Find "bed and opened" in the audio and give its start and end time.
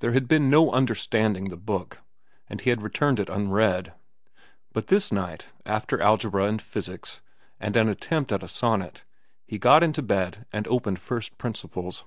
10.02-10.98